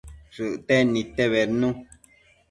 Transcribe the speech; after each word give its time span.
Shëcten 0.35 0.85
nidte 0.93 1.25
bednu 1.33 1.69